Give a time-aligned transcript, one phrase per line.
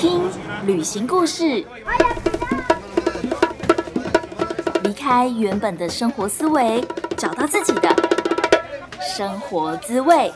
[0.00, 0.22] 听
[0.64, 1.62] 旅行故事，
[4.82, 6.82] 离开原本的生活思维，
[7.18, 7.94] 找到自己的
[8.98, 10.32] 生活滋味。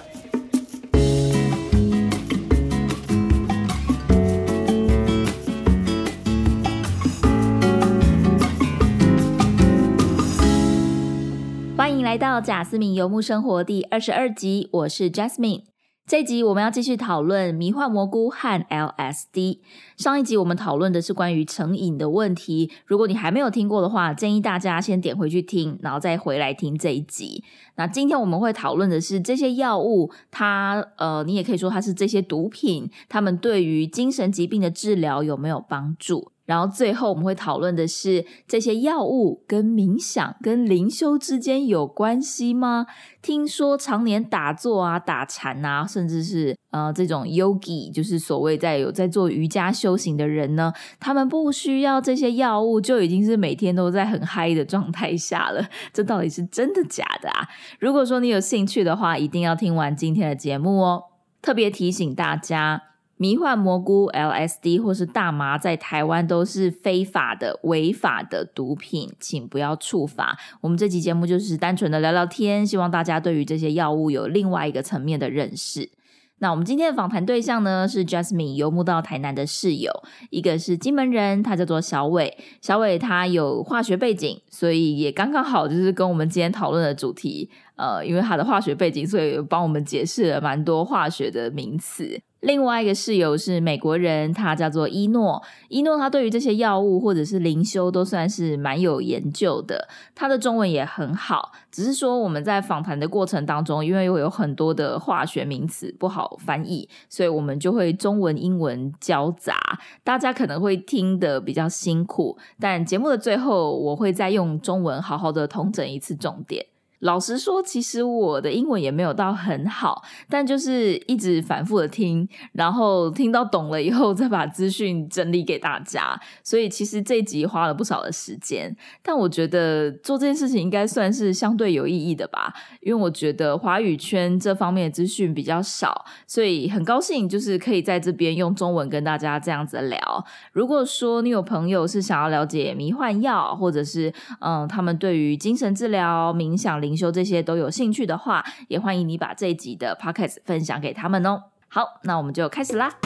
[11.75, 15.73] 欢迎来到贾斯敏游牧生活第二十二集，我是 Jasmine。
[16.07, 19.61] 这一集我们要继续讨论迷幻蘑菇和 LSD。
[19.96, 27.43] 上一集我们讨论的是关于成瘾的问题，如果你还没有听过的话，建议大家先点回去听，然后再回来听这一集。
[27.77, 36.33] 那今天我们会讨论的是这些药物，它呃，你也可以说它是这些毒品，它们对于精神疾病的治疗有没有帮助？
[36.47, 42.86] 然后最后我们会讨论的是这些药物跟冥想、跟灵修之间有关系吗？
[43.22, 55.66] 听说常年打坐啊、打禅啊，甚至是呃这种 yogi，就是所谓在有在做瑜伽修行的人呢，他们不需要这些药物，就已经是每天都在很嗨的状态下了。
[55.92, 57.48] 这到底是真的假的啊？
[57.80, 61.04] 如果说你有兴趣的话，一定要听完今天的节目哦。
[61.41, 62.94] 特别提醒大家。
[63.16, 70.36] 迷幻蘑菇 （LSD） 或是大麻，在台湾都是非法的、违法的毒品，请不要触法。
[70.60, 75.90] 我们这期节目就是单纯的聊聊天，希望大家对于这些药物有另外一个层面的认识。
[76.38, 79.92] 那我们今天的访谈对象呢，是 Jasmine 游牧到台南的室友，
[80.30, 82.36] 一个是金门人，他叫做小伟。
[82.60, 92.20] 小伟他有化学背景，所以也刚刚好就是跟我们今天讨论的主题，呃，因为他的化学背景，所以帮我们解释了蛮多化学的名词。
[92.45, 95.42] 另外一个室友是美国人，他叫做伊诺。
[95.69, 101.53] 伊诺他对于这些药物或者是灵修都算是蛮有研究的，他的中文也很好。
[101.70, 109.56] 只是说我们在访谈的过程当中，因为有很多的化学名词不好翻译，所以我们就会中文英文交杂，
[110.05, 112.37] 大家可能会听得比较辛苦。
[112.61, 116.66] 但节目的最后，我会再用中文好好的统整一次重点。
[117.04, 126.19] 老实说，其实我的英文也没有到很好，但就是一直反复的听，然后听到懂了以后，再把资讯整理给大家。
[126.42, 140.25] 所以其实这集花了不少的时间，但我觉得做这件事情应该算是相对有意义的吧，因为我觉得华语圈这方面的资讯比较少，所以很高兴就是可以在这边用中文跟大家这样子聊。
[140.54, 144.10] 如果说你有朋友是想要了解迷幻药，或者是
[144.41, 146.94] 嗯，他们对于精神治疗、冥想灵。
[146.97, 151.44] 修这些都有兴趣的话，也欢迎你把这一集的 podcast 分享给他们哦。
[151.69, 152.97] 好，那我们就开始啦。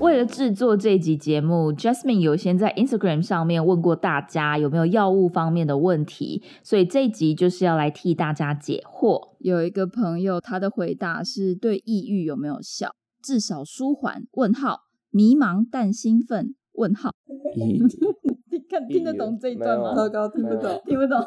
[0.00, 9.34] 为了制作这集节目，Jasmine 有先在 Instagram 上面问过大家有没有药物方面的问题，所以这一集就是要来替大家解惑。
[9.38, 12.90] 有一个朋友，他的回答是对抑郁有没有效，
[13.22, 14.24] 至少舒缓？
[14.32, 14.89] 问号。
[15.11, 16.55] 迷茫但兴奋？
[16.73, 17.11] 问号。
[17.55, 19.95] 你看听得懂这一段吗？
[19.95, 21.19] 糟糕，听不懂，听不懂。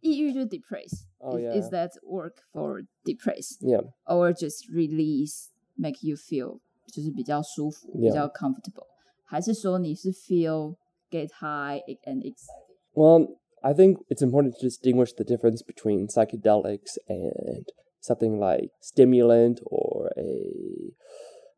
[0.00, 3.58] 抑郁就是 depress。Is that work for depress?
[3.60, 3.82] Yeah.
[4.06, 6.60] Or just release, make you feel
[6.92, 8.86] 就是比较舒服，比较 comfortable。
[9.24, 10.76] 还是说你是 feel
[11.10, 12.76] get high and excited?
[12.94, 17.64] Well, I think it's important to distinguish the difference between psychedelics and
[18.00, 20.92] something like stimulant or a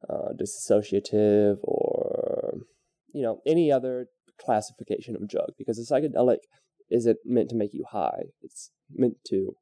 [0.08, 2.60] uh, dissociative or
[3.14, 4.08] you know any other
[4.40, 6.40] classification of drug because a psychedelic
[6.90, 8.24] isn't meant to make you high.
[8.42, 9.56] It's meant to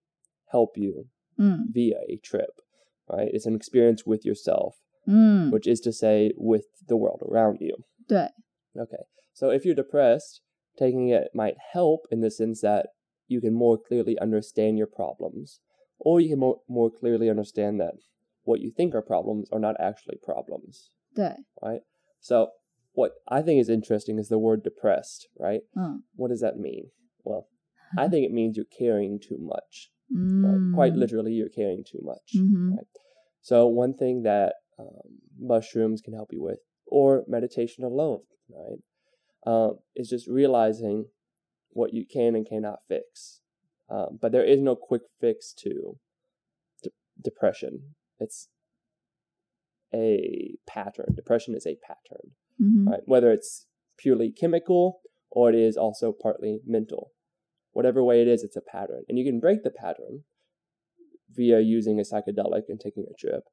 [0.52, 1.08] help you
[1.40, 1.64] mm.
[1.72, 2.62] via a trip
[3.10, 3.30] right?
[3.32, 4.76] It's an experience with yourself
[5.08, 5.52] mm.
[5.52, 7.76] which is to say with the world around you.
[8.08, 8.30] 对
[8.76, 9.04] okay.
[9.34, 10.42] So if you're depressed
[10.78, 12.88] taking it might help in the sense that
[13.28, 15.60] you can more clearly understand your problems
[16.00, 17.96] or you can more, more clearly understand that
[18.48, 20.90] what you think are problems are not actually problems.
[21.62, 21.82] Right?
[22.22, 22.52] So,
[22.94, 25.62] what I think is interesting is the word depressed, right?
[25.78, 26.00] Mm.
[26.16, 26.90] What does that mean?
[27.24, 27.48] Well,
[27.98, 29.92] I think it means you're carrying too much.
[30.16, 30.44] Mm.
[30.44, 30.76] Right?
[30.76, 32.36] Quite literally, you're carrying too much.
[32.36, 32.76] Mm-hmm.
[32.78, 32.88] Right?
[33.42, 38.80] So, one thing that um, mushrooms can help you with, or meditation alone, right,
[39.46, 41.08] um, is just realizing
[41.72, 43.42] what you can and cannot fix.
[43.90, 45.98] Um, but there is no quick fix to
[46.82, 46.90] de-
[47.22, 48.49] depression it's
[49.95, 51.15] a pattern.
[51.15, 52.89] Depression is a pattern, mm-hmm.
[52.89, 53.03] right?
[53.07, 53.67] Whether it's
[53.99, 57.13] purely chemical or it is also partly mental.
[57.73, 59.05] Whatever way it is, it's a pattern.
[59.09, 60.25] And you can break the pattern
[61.35, 63.45] via using a psychedelic and taking a trip.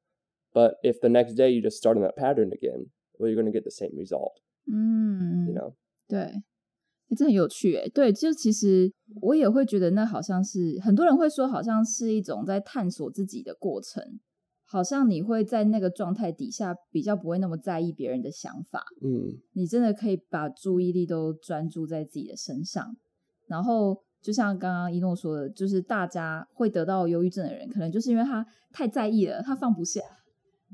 [0.52, 3.50] But if the next day you just start on that pattern again, well, you're going
[3.50, 4.40] to get the same result.
[4.68, 5.46] Mm.
[5.48, 5.74] You know?
[6.08, 7.88] 对， 欸这很有趣诶。
[7.88, 14.20] 对，就其实我也会觉得那好像是很多人会说，好像是一种在探索自己的过程，
[14.75, 22.95] 好像你会在那个状态底下比较不会那么在意别人的想法，嗯你真的可以把注意力都专注在自己的身上，
[23.47, 24.03] 然后。
[24.25, 28.43] 就像刚刚一诺说的，就是大家会得到忧郁症的人，可能就是因为他
[28.73, 30.01] 太在意了，他放不下，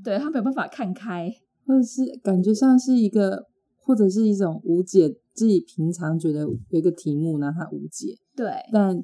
[0.02, 1.30] 对他没有办法看开。
[1.68, 3.48] 或者是感觉像是一个，
[3.82, 9.04] 或者是一种无解，自己平常觉得有一个题目，然后它无解，对，但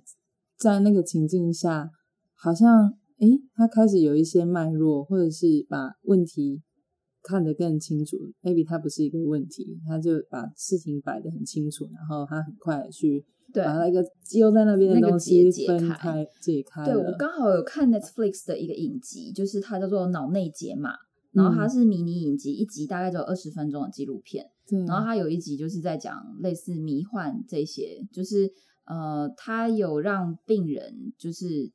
[0.58, 1.92] 在那个情境下，
[2.34, 6.62] 好像诶，他开始有一些脉络，或者是把问题
[7.24, 8.18] 看得更清楚。
[8.42, 17.12] maybe 他不是一个问题，他就把事情摆得很清楚，然后他很快去对把那个揪在那边的那个东西结解开分开解开对我。
[17.18, 20.92] 刚好有看 Netflix 的一个影集，就是它叫做《脑内解码》，
[21.32, 24.46] 然后它嗯是迷你影集，一集大概只有二十分钟的纪录片。
[24.68, 28.52] 对，然后它有一集就是在讲类似迷幻这些，就是
[28.86, 31.72] 呃，它有让病人就是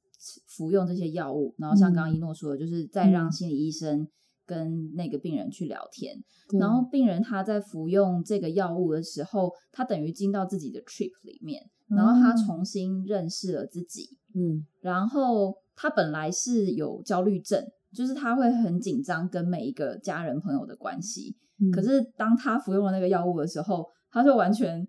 [0.47, 3.33] 服用这些药物，然后像刚一诺说的，就是再让嗯。
[3.33, 4.07] 心理医生
[4.47, 6.17] 跟那个病人去聊天，
[6.49, 12.37] 对然后病人他在服用这个药物的时候，他等于进到自己的 trip 里面，然后他哦。
[12.47, 14.67] 重新认识了自己，嗯。
[14.81, 17.65] 然后他本来是有焦虑症，
[17.95, 21.37] 就是他会很紧张跟每一个家人朋友的关系。
[21.61, 21.71] 嗯。
[21.71, 24.87] 可是当他服用了那个药物的时候，他就完全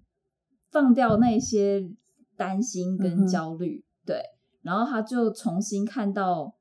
[0.71, 1.81] 放掉那些
[2.35, 4.21] 担心跟焦虑，对，
[4.63, 6.53] 然后他就重新看到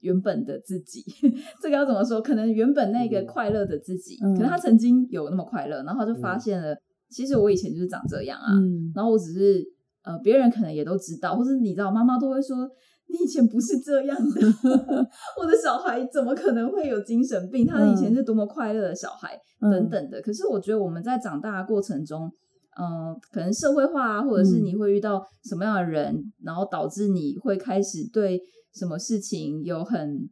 [0.00, 1.02] 原本的自己。
[1.60, 2.20] 这个要怎么说？
[2.22, 6.76] 可能原本那个嗯快乐的自己，嗯可能他曾经有那么快乐，然后他就发嗯现了，
[7.08, 8.52] 其实我以前就是长这样啊。
[8.54, 9.64] 嗯然后我只是
[10.04, 12.68] 呃，别人可能也都知道，或是你知道，妈妈都会说
[13.08, 14.40] 你以前不是这样的，
[15.40, 17.66] 我的小孩怎么可能会有精神病？
[17.66, 20.20] 他以前是多么快乐的小孩，嗯等等的。
[20.22, 22.30] 可是我觉得我们在长大的过程中，
[22.78, 24.64] 嗯、可能社会化啊，或者是嗯。
[24.64, 28.40] 你会遇到什么样的人，然后导致你会开始对
[28.74, 30.28] 什么事情有很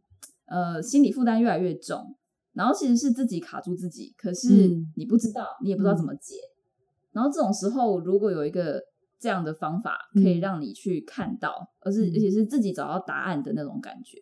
[0.46, 2.14] 呃心理负担越来越重，
[2.52, 6.36] 然后其实是自己卡住自己，可是嗯你不知道，你也不知道怎么解。
[7.12, 8.82] 然后这种时候，如果有一个
[9.20, 10.40] 这样的方法，可以嗯。
[10.40, 12.12] 让你去看到，而是嗯。
[12.14, 14.18] 而且是自己找到答案的那种感觉。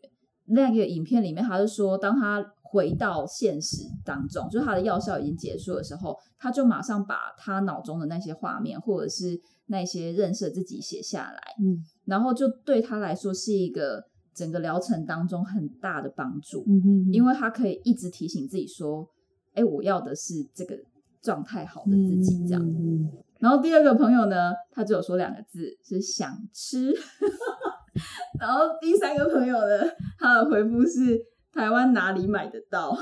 [0.47, 14.03] 那个影片里面，他是说，当他回到现实当中，就是他的药效已经结束的时候，他就马上把他脑中的那些画面，或者是那些认识自己写下来，嗯然后就对他来说是一个
[14.35, 16.65] 整个疗程当中很大的帮助。
[16.67, 19.07] 嗯哼，因为他可以一直提醒自己说
[19.53, 20.75] ：“哎，我要的是这个
[21.21, 22.63] 状态好的自己。”这样。
[22.63, 23.09] 嗯
[23.39, 26.93] 然后第二个朋友呢，他只有说两个字是想吃。
[28.39, 29.85] 然后第三个朋友呢，
[30.17, 31.21] 他的回复是
[31.53, 32.97] 台湾哪里买得到？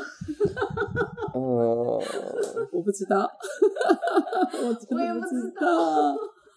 [1.35, 1.41] 呃
[2.73, 3.21] 我不知道，
[4.63, 6.15] 我我也不知知道，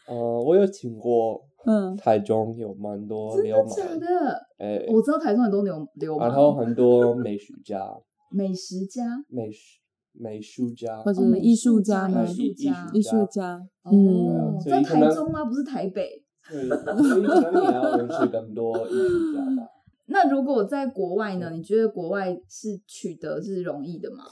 [0.08, 1.96] 呃，我有听过嗯。
[1.96, 4.08] 台中有蛮多真流的假氓，的？
[4.58, 7.80] 哎，我知道台中很多流流然后，很多美术家、
[8.32, 9.04] 美食家？
[9.30, 9.80] 美术
[10.14, 10.98] 美术家。
[11.02, 12.08] 或者艺术术家。
[12.08, 12.24] 吗？
[12.24, 12.90] 艺术家。
[12.94, 15.46] 艺术家，哦嗯，在台中吗？
[15.46, 16.24] 不是台北。
[16.50, 19.70] 对，所以可能你要认识更多艺术家吧。
[20.07, 21.51] 那如果在国外呢？
[21.51, 24.25] 你觉得国外是取得是容易的吗？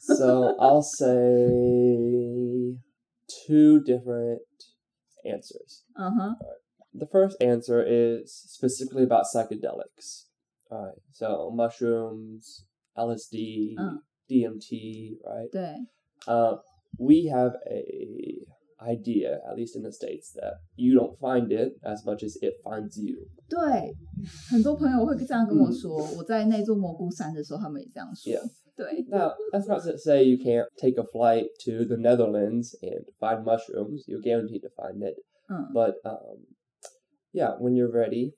[0.00, 2.78] So I'll say
[3.28, 4.40] two different
[5.24, 5.82] answers.
[5.94, 6.36] 嗯哼，
[6.98, 10.26] The first answer is specifically about psychedelics.
[10.70, 12.64] Alright, so mushrooms,
[12.96, 13.98] LSD, Uh.
[14.28, 15.50] DMT, right?
[15.50, 15.86] 对，
[16.26, 16.58] Uh,
[16.98, 18.46] we have a
[18.80, 22.54] idea, at least in the states, that you don't find it as much as it
[22.64, 23.28] finds you.
[23.48, 23.94] 对，
[24.50, 25.96] 很多朋友会这样跟我嗯说。
[26.16, 28.32] 我在那座蘑菇山的时候，他们也这样说。
[28.32, 28.42] Yeah.
[28.74, 33.04] 对， Now, that's not to say you can't take a flight to the Netherlands and
[33.20, 34.02] find mushrooms.
[34.08, 35.16] You're guaranteed to find it.
[35.48, 36.46] 嗯， But um,
[37.32, 38.32] yeah, when you're ready,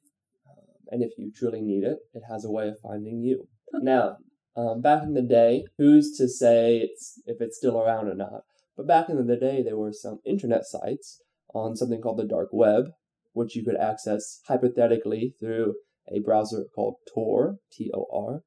[0.45, 3.47] um, and if you truly need it, it has a way of finding you.
[3.81, 4.17] now,
[4.57, 8.43] um, back in the day, who's to say it's if it's still around or not?
[8.79, 11.21] But back in the day, there were some internet sites
[11.55, 12.87] on something called the dark web,
[13.33, 15.75] which you could access hypothetically through
[16.13, 18.43] a browser called Tor, T-O-R.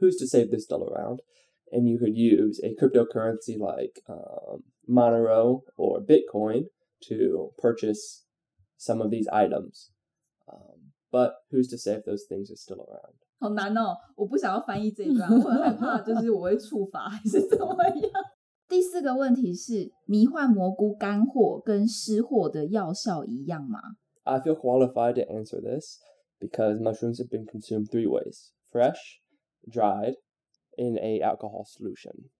[0.00, 1.20] Who's to say they're still around?
[1.70, 6.64] And you could use a cryptocurrency like um, Monero or Bitcoin
[7.08, 8.24] to purchase
[8.76, 9.90] some of these items.
[10.52, 13.14] Um, but who's to say if those things are still around?
[13.40, 18.10] 好难哦，我不想要翻译这一段，我很害怕，就是我会触发还是怎么样。
[18.68, 23.78] 第四个问题是，迷幻蘑菇干货跟湿货的药效一样吗？
[24.24, 25.98] I feel qualified to answer this
[26.40, 29.20] because mushrooms have been consumed three ways fresh,
[29.70, 30.16] dried,
[30.76, 32.30] in a alcohol solution.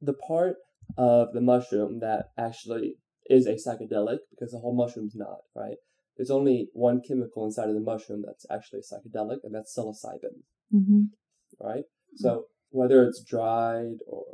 [0.00, 0.56] The part
[0.96, 5.78] of the mushroom that actually is a psychedelic because the whole mushroom's not, right?
[6.16, 11.10] There's only one chemical inside of the mushroom that's actually psychedelic, and that's psilocybin, 嗯哼，
[11.58, 11.84] right?
[12.16, 14.24] So whether it's dried or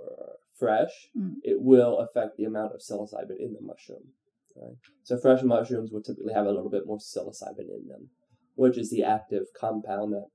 [0.57, 1.35] fresh, Mm.
[1.43, 4.13] it will affect the amount of psilocybin in the mushroom,
[4.55, 4.75] right?
[5.03, 8.09] So fresh mushrooms will typically have a little bit more psilocybin in them,
[8.55, 10.27] which is the active compound that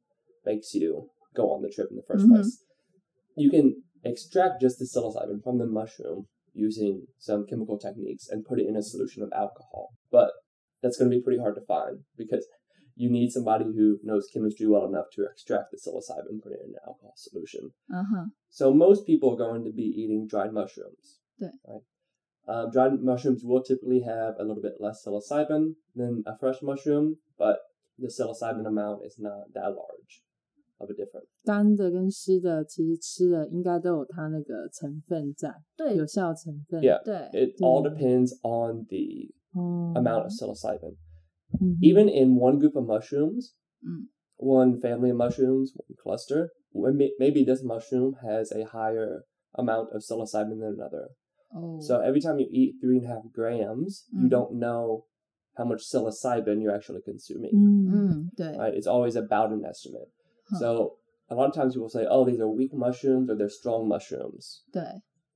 [0.44, 2.34] makes you go on the trip in the 1st Mhm.
[2.34, 2.64] place.
[3.36, 8.58] You can extract just the psilocybin from the mushroom using some chemical techniques and put
[8.60, 9.90] it in a solution of alcohol.
[10.10, 10.32] But
[10.82, 12.46] that's going to be pretty hard to find because
[12.97, 16.59] you need somebody who knows chemistry well enough to extract the psilocybin and put it
[16.63, 17.71] in an alcohol solution.
[17.89, 21.19] 嗯哼， So most people are going to be eating dried mushrooms.
[21.37, 21.51] Yeah.
[21.65, 21.81] Right.
[22.45, 27.17] Um, dried mushrooms will typically have a little bit less psilocybin than a fresh mushroom,
[27.37, 27.57] but
[27.97, 30.21] the psilocybin amount is not that large
[30.79, 31.29] of a difference.
[31.45, 36.81] 干的跟湿的，其实吃了应该都有它那个成分在，对有效成分。
[36.81, 37.01] Yeah.
[37.03, 37.89] 对， It all Yeah.
[37.95, 40.95] depends on the 哦 amount of psilocybin.
[41.54, 41.72] Mm-hmm.
[41.82, 43.54] Even in one group of mushrooms,
[43.86, 44.04] mm.
[44.36, 46.50] one family of mushrooms, one cluster,
[47.18, 49.22] maybe this mushroom has a higher
[49.54, 51.08] amount of psilocybin than another.
[51.54, 51.80] Oh.
[51.80, 54.24] So every time you eat three and a half grams, mm.
[54.24, 55.04] you don't know
[55.56, 57.52] how much psilocybin you're actually consuming.
[57.54, 58.58] Mm-hmm.
[58.58, 58.74] Right?
[58.74, 60.08] It's always about an estimate.
[60.50, 60.58] Huh.
[60.58, 60.92] So
[61.30, 64.62] a lot of times people say, oh, these are weak mushrooms or they're strong mushrooms.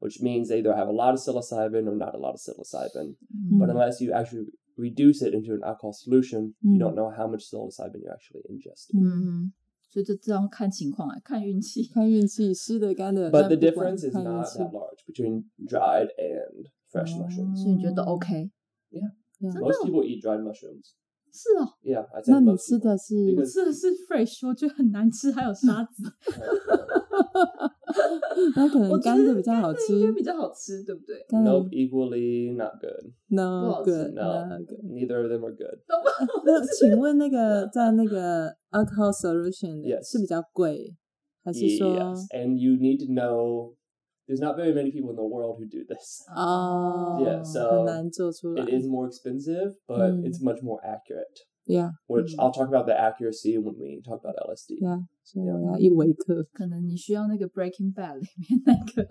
[0.03, 3.15] which means they either have a lot of psilocybin or not a lot of psilocybin.
[3.33, 3.61] Mm.
[3.61, 6.80] But unless you actually reduce it into an alcohol solution, you Mm.
[6.80, 9.00] don't know how much psilocybin you're actually ingesting.
[9.00, 9.52] 嗯，
[9.90, 11.88] 所以这这样看情况啊，看运气。
[11.88, 13.32] 看运气，湿的干的。
[13.32, 17.26] But the 但不管 difference is 看运 not 气 that large between dried and fresh Oh.
[17.26, 17.56] mushrooms.
[17.64, 18.52] 所以你觉得 OK？
[18.92, 19.12] Yeah.
[19.40, 20.94] Most people eat dried mushrooms.
[21.33, 26.13] 是哦，Yeah, 那你吃的是我吃的是 fresh，我觉得很难吃，还有沙子。
[28.55, 30.13] 那可能干的比较好应吃该。
[30.13, 33.13] 比较好吃，对不对？Nope, equally not good.
[33.29, 34.85] No good, No, good.
[34.85, 35.79] neither of them are good.
[36.45, 40.95] 那请问那个在那个 alcohol solution 的是比较贵，
[41.43, 43.75] 还是说 Yes, and you need to know.
[44.28, 46.22] There's not very many people in the world who do this.
[46.36, 50.26] 哦 Yeah, so 很难做出来 It is more expensive, but Mm.
[50.26, 51.46] it's much more accurate.
[51.66, 52.40] ？Yeah, Which Mm.
[52.40, 54.80] I'll talk about the accuracy when we talk about LSD.
[54.82, 55.00] yeah.
[55.24, 56.46] 所以我要一微克。
[56.54, 59.04] 可能你需要那个 Breaking Bad 里面那个。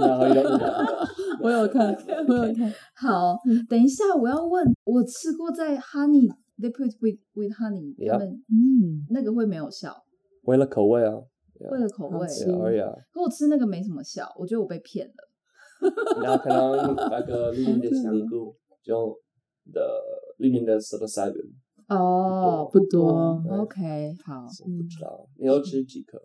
[0.00, 1.08] No, you don't need that.
[1.42, 2.72] 我有看 OK，OK 我有看。
[2.96, 3.36] 好，
[3.68, 6.28] 等一下我要问，我吃过在 Honey
[6.58, 9.92] they put with with honey， Yeah 他们嗯，那个会没有效，
[10.44, 11.12] 为了口味啊。
[11.69, 12.17] 为了口味。
[12.17, 12.95] oh.
[13.13, 15.13] 可我吃那个没什么效，我觉得我被骗了。
[16.21, 19.15] 那可能那个 里面的香菇就
[19.73, 19.81] 的
[20.37, 21.51] 里面的 psilocybin
[21.87, 26.21] 哦，不多 OK，好，我不知道，你要吃几颗？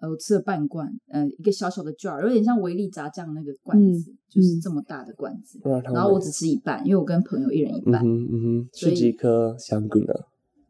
[0.00, 5.58] 呃，我吃了半罐，呃，一个小小的 jar，有点像维力炸酱那个罐子，嗯就是这么大的罐子。
[5.64, 10.12] 然然后我只吃一半，因为我跟朋友一人一半，嗯哼嗯哼，吃几颗香菇呢？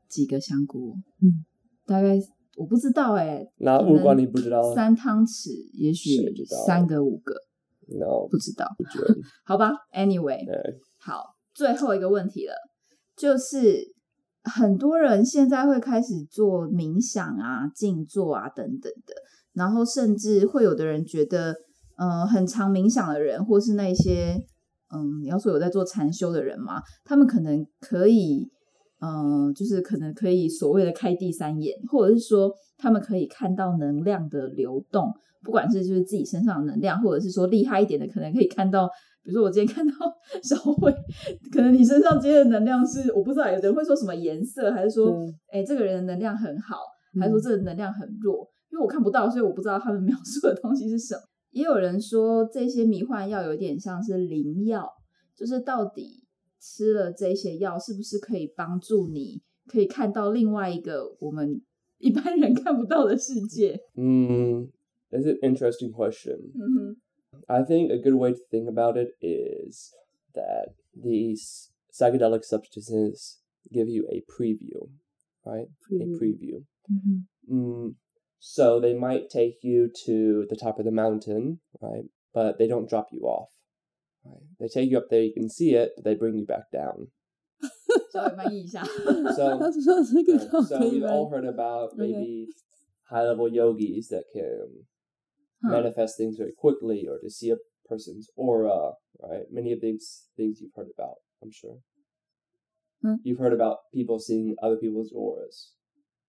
[0.08, 1.44] 几个香菇，嗯，
[1.84, 2.18] 大概
[2.58, 6.10] 我不知道哎、那物管你不知道三汤匙，也许
[6.66, 7.32] 三个五个
[7.86, 8.66] ，，no，不知道。
[9.44, 11.22] 好吧，anyway，对，好，
[11.54, 12.54] 最后一个问题了，
[13.16, 13.94] 就是
[14.42, 19.14] 很多人现在会开始做冥想啊、静坐啊等等的，
[19.52, 21.54] 然后甚至会有的人觉得，
[21.96, 24.36] 呃，很常冥想的人，或是那些，
[24.92, 28.50] 嗯，你要说有在做禅修的人嘛，他们可能可以，
[29.00, 35.12] 呃，就是可能可以所谓的开第三眼，或者是说他们可以看到能量的流动，
[35.42, 38.88] 不管是就是自己身上的能量，或者是说厉害一点的，可能可以看到。
[39.24, 39.92] 比如说，我今天看到
[40.42, 40.90] 小慧，
[41.52, 46.76] 可能你身上今天的能量是我不知道，有人会说什么颜色，还是说，对哎、这个人的能量很好，
[47.14, 48.48] 嗯还是说这个能量很弱？
[48.72, 51.20] 因为我看不到，所以我不知道他们 描述的东西是什么。
[51.50, 54.88] 也有人说这些迷幻药有点像是灵药，
[55.36, 56.24] 就是到底
[56.59, 61.61] 吃了这些药是不是可以帮助你，可以看到另外一个我们
[61.97, 63.79] 一般人看不到的世界？
[63.95, 64.71] 嗯，
[65.09, 66.37] That's an interesting question.
[66.55, 66.97] 嗯哼，
[67.47, 69.93] I think a good way to think about it is
[70.33, 73.37] that these psychedelic substances
[73.71, 74.89] give you a preview,
[75.43, 75.69] right?
[75.87, 76.15] Preview.
[76.15, 76.63] A preview.
[76.89, 77.95] 嗯 Mm,
[78.39, 82.05] so they might take you to the top of the mountain, right?
[82.33, 83.49] But they don't drop you off.
[84.27, 84.41] Right?
[84.59, 87.09] They take you up there, you can see it, but they bring you back down.
[88.11, 88.83] 稍微翻译一下。
[88.83, 91.97] So, 他说这个 right, 倒 so 可以 we've 吗 all heard about Okay.
[92.13, 92.47] maybe
[93.09, 94.85] high level yogis that can
[95.61, 95.71] Huh.
[95.81, 99.45] manifest things very quickly or to see a person's aura, right?
[99.51, 101.77] Many of these things you've heard about, I'm sure.
[103.01, 103.15] Hmm.
[103.23, 105.73] You've heard about people seeing other people's auras.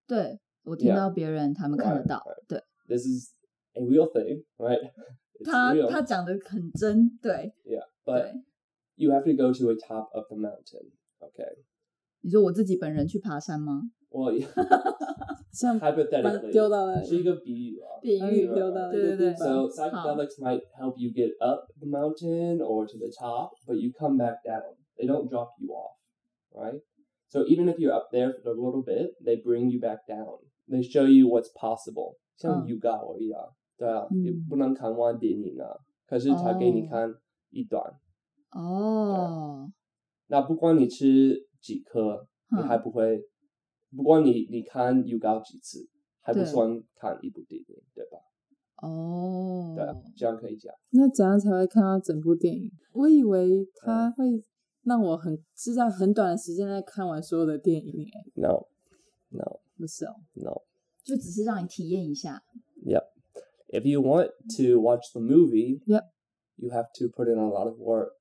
[0.07, 0.97] 对我听 Yeah.
[0.97, 2.47] 到别人他们看得 Right, 到 right.
[2.49, 3.33] 对 This is
[3.75, 4.79] a real thing, right?
[5.39, 5.89] It's 他 real.
[5.89, 8.43] 他讲的很真，对 Yeah, but 对，
[8.97, 10.91] you have to go to a top of the mountain.
[11.21, 11.57] Okay.
[12.21, 13.83] 你说我自己本人去爬山吗？
[14.11, 14.41] Well,
[15.53, 17.99] 像把 hypothetically, 丢到那里，是一个比喻啊。
[18.01, 19.37] 比把你丢到那个地方。
[19.37, 23.91] So psychedelics might help you get up the mountain or to the top, but you
[23.93, 24.77] come back down.
[24.97, 25.97] They don't drop you off,
[26.53, 26.81] right?
[27.29, 30.39] So even if you're up there for a little bit, they bring you back down.
[30.69, 32.17] They show you what's possible.
[32.37, 33.43] 像嗯 yoga 而已啊，
[33.80, 35.66] 对啊，嗯也不能看完电影啊，
[36.06, 37.10] 可是他给你看
[37.50, 37.82] 一段。
[38.52, 39.72] 哦，
[40.28, 43.24] 那不管你吃几颗，你嗯还不会，
[43.96, 45.88] 不管你你看 yoga 几次，
[46.22, 48.18] 还不算看一部电影，对吧？
[48.82, 50.74] 哦，对啊，这样可以讲。
[50.90, 52.70] 那怎样才会看到整部电影？
[52.94, 54.44] 我以为他会
[54.84, 58.66] 让我很是在很短的时间内看完所有的电影，哎，No,
[59.30, 60.16] no, 不是哦。
[60.34, 60.64] no.
[61.04, 62.42] 就只是让你体验一下。
[62.86, 63.04] Yep.
[63.72, 66.04] If you want to watch the movie, Yep.
[66.58, 68.14] you have to put in a lot of work,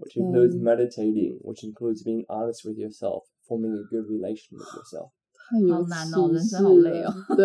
[0.00, 5.10] which includes meditating, which includes being honest with yourself, forming a good relation with yourself.
[5.46, 7.12] 太难哦启人生好累哦。
[7.36, 7.44] 对，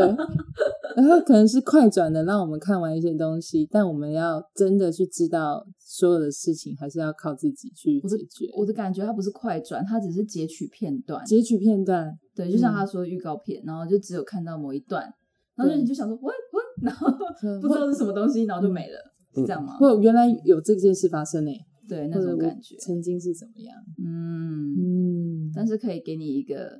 [0.95, 8.51] 然后可能是快转的，让我们看完一些东西，但我们要真的去知道所有的事情，还是要靠自己去我的解决。
[8.55, 11.25] 我的感觉它不是快转，它只是截取片段。
[11.25, 15.13] 截取片段，对，就像嗯他说预告片，然后就只有看到某一段，
[15.59, 17.07] 然后你就想说我我，然后
[17.43, 18.97] 嗯不知道是什么东西，然后就没了，
[19.35, 19.77] 是这样吗？
[19.77, 21.51] 或原来有这件事发生呢，
[21.87, 23.75] 对，那种感觉，曾经是怎么样？
[24.03, 26.79] 嗯，嗯，但是可以给你一个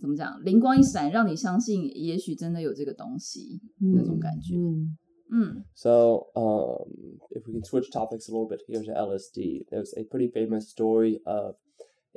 [0.00, 3.60] 怎么讲，灵光一闪，让你相信，也许真的有这个东西，
[3.94, 4.54] 那种感觉。
[4.56, 4.96] 嗯
[5.32, 6.84] 嗯 So, um,
[7.30, 10.68] if we can switch topics a little bit here to LSD, there's a pretty famous
[10.68, 11.56] story of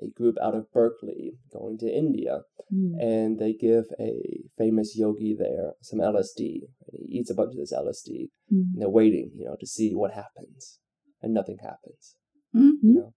[0.02, 2.42] a group out of Berkeley going to India,
[2.74, 2.94] mm.
[3.00, 6.62] and they give a famous yogi there some LSD.
[6.88, 8.74] And he eats a bunch of this LSD, mm.
[8.74, 10.80] and they're waiting, you know, to see what happens,
[11.22, 12.16] and nothing happens.
[12.56, 12.88] Mm-hmm.
[12.88, 13.14] You know?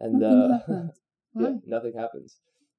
[0.00, 0.88] and nothing uh,
[1.40, 2.38] yeah, nothing happens.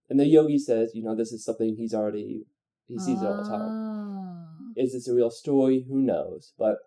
[0.09, 2.43] And the yogi says, you know, this is something he's already
[2.87, 3.23] he sees ah.
[3.23, 4.73] it all the time.
[4.75, 5.85] Is this a real story?
[5.87, 6.53] Who knows?
[6.57, 6.77] But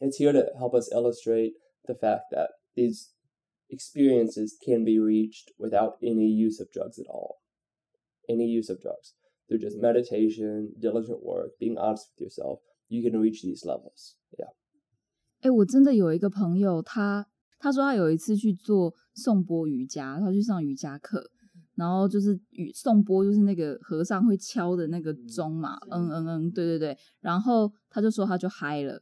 [0.00, 1.52] it's here to help us illustrate
[1.86, 3.10] the fact that these
[3.71, 7.37] experiences can be reached without any use of drugs at all.
[8.29, 9.13] Any use of drugs.
[9.47, 14.15] Through just meditation, diligent work, being honest with yourself, you can reach these levels.
[14.37, 14.51] Yeah.
[15.41, 17.27] 哎、我真的有一个朋友，他
[17.59, 21.29] 他说他有一次去做颂钵瑜伽，他去上瑜伽课，
[21.75, 29.01] 然后就是语颂钵，就是那个和尚会敲的那个钟嘛，嗯嗯嗯，对对对，然后他就说他就嗨了，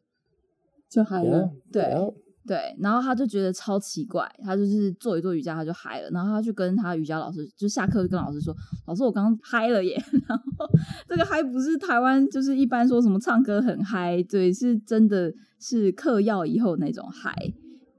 [0.87, 1.31] 就嗨 Yeah.
[1.31, 2.13] 了，对 yeah.
[2.46, 8.54] 对，然后他就觉得超奇怪，他就是做一做瑜伽他就嗨了，然后他去跟他瑜伽老师，就下课就跟老师说，
[8.86, 9.94] 老师我刚刚嗨了耶，
[10.26, 10.66] 然后
[11.06, 17.34] 这个嗨不是台湾就是一般说什么唱歌很嗨，对，是真的是嗑药以后那种嗨，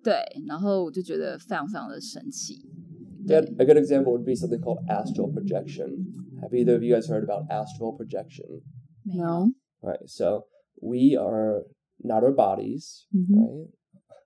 [0.04, 0.16] 对，
[0.48, 2.66] 然后我就觉得非常非常的神奇
[3.28, 6.08] ，Yeah, a good example would be something called astral projection.
[6.42, 9.52] Have either of you guys heard about astral projection?，No.
[9.82, 10.02] Right.
[10.08, 10.46] So
[10.82, 11.66] we are
[12.00, 13.68] not our bodies, right?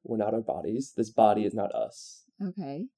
[0.04, 0.92] We're not our bodies.
[0.96, 2.24] This body is not us.
[2.40, 2.88] OK，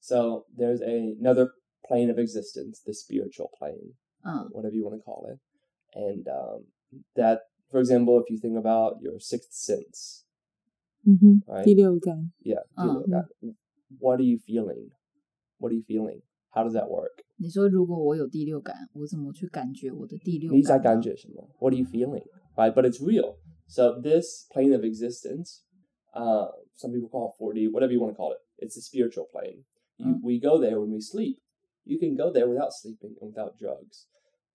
[0.00, 1.50] So there's a, another
[1.86, 5.38] plane of existence, the spiritual plane, 嗯 whatever you want to call it.
[5.94, 6.64] And um,
[7.16, 10.24] that, for example, if you think about your sixth sense,
[11.04, 11.64] 嗯哼， right?
[11.64, 12.62] 第六感， Yeah.
[12.76, 13.26] Uh, feel that.
[14.00, 14.90] What are you feeling?
[15.58, 16.22] What are you feeling?
[16.50, 17.24] How does that work?
[17.36, 21.02] 你说如果我有第六感，我怎么去感觉我的第六你在感呢？
[21.02, 21.48] 感觉什么?
[21.58, 22.24] What are you feeling?
[22.56, 22.72] Right?
[22.72, 23.36] But it's real.
[23.66, 25.62] So this plane of existence,
[26.16, 28.38] uh, some people call it 4D, whatever you want to call it.
[28.58, 29.64] It's a spiritual plane.
[29.98, 30.20] You, Mm.
[30.22, 31.38] We go there when we sleep.
[31.84, 34.06] You can go there without sleeping and without drugs.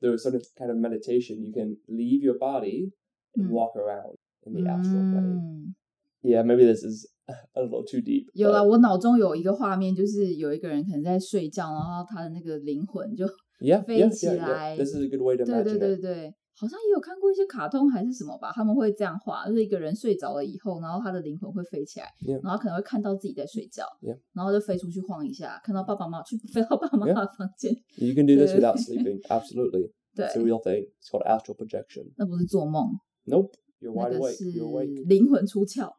[0.02, 1.43] There's sort of kind of meditation.
[1.43, 2.91] You can leave your body
[3.36, 3.52] and Mm.
[3.52, 5.39] walk around in the astral plane.
[5.41, 5.76] 嗯
[6.23, 7.08] Yeah, maybe this is
[7.56, 8.26] a little too deep.
[8.34, 13.26] 有 but 了，我脑中有一个画面，就是有一个人可能在睡觉，然后他的那个灵魂就
[13.62, 14.76] yeah, 飞 yeah, 起 yeah, 来。
[14.76, 14.78] yeah.
[14.78, 15.80] This is a good way to 对 imagine 对 it.
[15.80, 22.41] 对对， 好像也有看过一些卡通还是什么吧，他们会这样画，就是一个人睡着了以后，然后他的灵魂会飞起来 Yeah.
[22.45, 24.19] 然后可能会看到自己在睡觉 Yeah.
[24.33, 29.21] 然后就飞出去晃一下，看到爸爸妈妈去飞到爸爸妈妈房间 You can do this without sleeping.
[29.29, 29.93] Absolutely.
[30.15, 30.88] 对 It's a real thing.
[31.01, 32.12] It's called astral projection.
[32.17, 32.87] 那不是做梦
[33.25, 33.55] ，Nope.
[33.81, 34.37] You're wide 个 awake.
[34.53, 35.09] You're awake.
[35.09, 35.91] 灵魂出窍。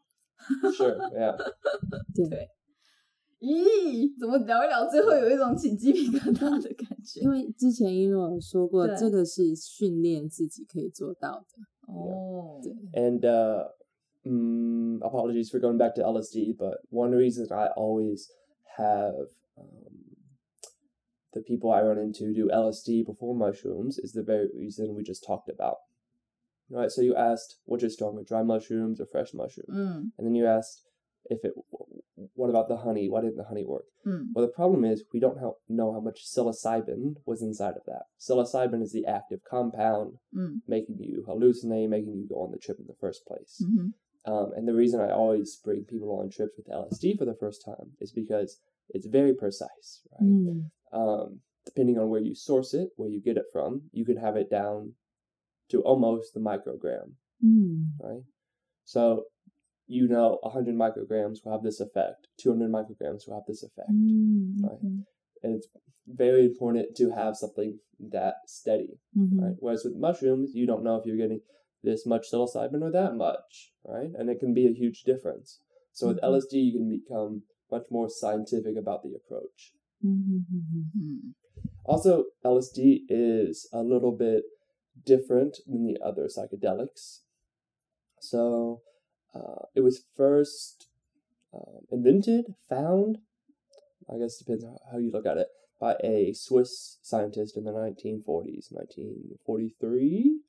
[0.78, 0.98] Sure.
[1.12, 1.36] Yeah.
[2.14, 2.48] 对，
[3.43, 11.93] 咦，怎么聊一聊，最后有一种起鸡皮疙瘩的感觉因为之前因为有说过，对这个是训练自己可以做到的。
[11.93, 12.61] 哦。
[12.93, 13.69] And uh,
[14.25, 18.27] mm, apologies for going back to LSD, but one reason I always
[18.77, 19.15] have
[19.57, 20.17] um,
[21.33, 25.25] the people I run into do LSD before mushrooms is the very reason we just
[25.25, 25.77] talked about.
[26.73, 26.91] All right.
[26.91, 30.45] So you asked which is stronger, dry mushrooms or fresh mushrooms, 嗯 and then you
[30.47, 30.83] asked
[31.26, 31.54] if it
[32.36, 34.26] what about the honey why didn't the honey work mm.
[34.34, 35.38] well the problem is we don't
[35.70, 40.56] know how much psilocybin was inside of that psilocybin is the active compound mm.
[40.68, 44.32] making you hallucinate making you go on the trip in the first place mm-hmm.
[44.32, 47.64] um, and the reason i always bring people on trips with lsd for the first
[47.66, 48.60] time is because
[48.90, 50.66] it's very precise right mm.
[50.92, 54.36] um, depending on where you source it where you get it from you can have
[54.36, 54.94] it down
[55.70, 57.84] to almost the microgram hmm.
[58.02, 58.24] right
[58.84, 59.24] so
[59.88, 64.66] you know 100 micrograms will have this effect 200 micrograms will have this effect mm-hmm.
[64.66, 64.80] right?
[65.44, 65.68] and it's
[66.08, 69.44] very important to have something that steady mm-hmm.
[69.44, 69.56] right?
[69.60, 71.42] Whereas with mushrooms you don't know if you're getting
[71.84, 74.10] this much psilocybin or that much right?
[74.18, 75.60] And it can be a huge difference.
[75.92, 76.34] So with mm-hmm.
[76.34, 79.74] lsd you can become much more scientific about the approach.
[80.06, 81.30] Mm-hmm.
[81.86, 84.44] also lsd is a little bit
[85.06, 87.20] different than the other psychedelics.
[88.20, 88.82] So
[89.35, 90.89] uh, it was first
[91.53, 93.19] um, invented, found,
[94.09, 95.49] I guess depends on how you look at it,
[95.81, 100.43] by a Swiss scientist in the 1940s, 1943.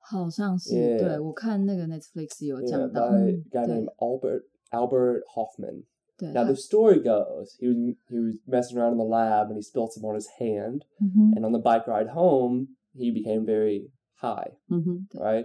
[0.00, 0.98] 好像是 Yeah.
[0.98, 5.84] 对我看那个 Netflix 有 Yeah, 讲到 by a 嗯 guy 对 named Albert Albert Hoffman.
[6.16, 9.50] 对 Now 他 the story goes he was he was messing around in the lab
[9.50, 13.12] and he spilled some on his hand, 嗯哼 and on the bike ride home he
[13.12, 14.52] became very high.
[14.68, 15.44] 嗯哼 right?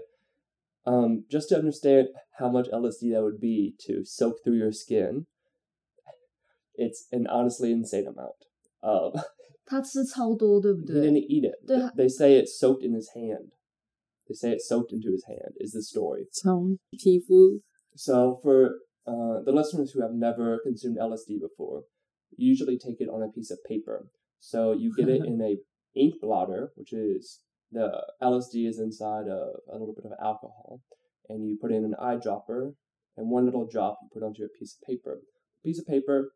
[0.87, 2.09] Um, just to understand
[2.39, 5.25] how much LSD that would be to soak through your skin,
[6.75, 8.35] it's an honestly insane amount.
[8.81, 9.13] Um,
[9.65, 11.01] 他吃超多，对不 he 对？
[11.09, 11.55] didn't eat it.
[11.65, 13.53] They They, ha- they say it soaked in his hand.
[14.27, 15.53] They say it soaked into his hand.
[15.59, 16.27] Is the story.
[16.33, 17.61] 从皮肤
[17.95, 21.85] So for uh, the listeners who have never consumed LSD before,
[22.35, 24.09] you usually take it on a piece of paper.
[24.39, 25.57] So you get it in a
[25.95, 27.39] ink blotter, which is
[27.71, 27.89] the
[28.21, 30.81] LSD is inside of a little bit of alcohol,
[31.29, 32.73] and you put in an eyedropper,
[33.17, 35.21] and one little drop you put onto a piece of paper.
[35.63, 36.33] piece of paper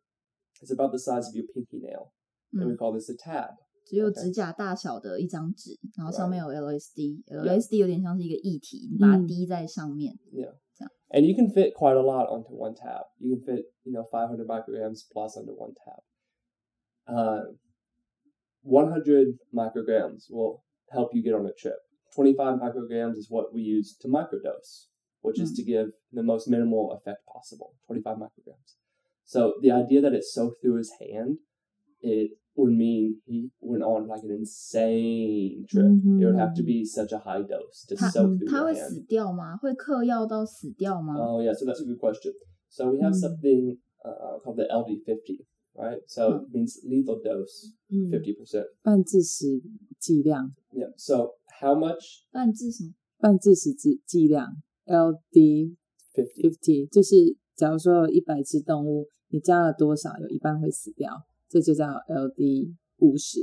[0.62, 2.12] is about the size of your pinky nail,
[2.54, 3.56] and we 嗯， call this a tab.
[3.86, 10.18] 只有 OK 指甲大小的一张纸，然后上 Right 面有 LSD，LSD 有点像是一个液体，你把它嗯滴在上面。
[10.34, 10.54] Yeah.
[10.74, 13.06] So- And you can fit quite a lot onto one tab.
[13.20, 16.02] You can fit, you know, 500 micrograms plus onto one tab.
[17.08, 17.54] Uh,
[18.64, 21.77] 100 micrograms will help you get on a trip.
[22.15, 24.87] 25 micrograms is what we use to microdose,
[25.23, 25.45] which mm-hmm.
[25.45, 25.57] is hmm.
[25.57, 28.77] to give the most minimal effect possible 25 micrograms.
[29.25, 31.39] So the idea that it soaked through his hand,
[32.01, 35.87] it would mean he went on like an insane trip.
[35.87, 36.23] Mm-hmm.
[36.23, 37.01] It would have to be mm-hmm.
[37.01, 39.07] such a high dose to soak through your hand.
[41.19, 42.35] Oh yeah, so that's a good question.
[42.69, 43.21] So we have mm-hmm.
[43.21, 46.01] something uh, called the LD50, right?
[46.07, 48.67] So it means lethal dose, 嗯 fifty percent.
[48.83, 49.61] 半致死
[49.99, 50.93] 剂量，Yeah.
[50.97, 52.23] So how much?
[52.31, 52.95] 半致什么？
[53.19, 54.49] 半致死剂剂量
[54.87, 55.77] LD
[56.15, 56.43] Fifty.
[56.43, 61.11] fifty，就是假如说有一百只动物，你加了多少，有一半会死掉，
[61.49, 63.39] 这就叫 LD 五十。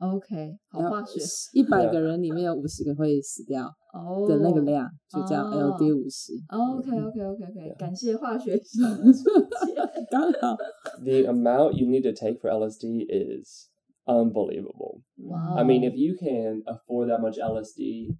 [0.00, 1.20] OK，好然后化学
[1.52, 6.34] 一百个人里面有五十个会死掉哦的那个量，就叫哦 LD 五十。
[6.48, 7.76] OK OK OK OK， Yeah.
[7.76, 10.06] 感谢化学系的出现。
[10.10, 10.56] 刚好，
[11.02, 13.68] The amount you need to take for LSD is
[14.04, 15.00] unbelievable.
[15.28, 18.14] 哇 I mean, if you can afford that much LSD,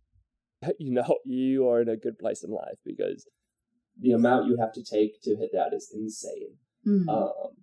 [0.78, 3.24] you know you are in a good place in life because
[4.00, 6.56] the amount you have to take to hit that is insane.
[6.84, 7.54] 嗯 Um,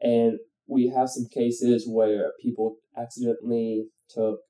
[0.00, 0.38] and
[0.70, 4.40] we have some cases where people accidentally took